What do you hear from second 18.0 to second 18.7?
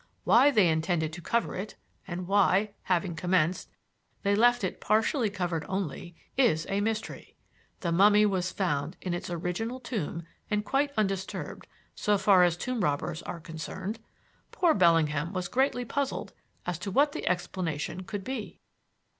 could be."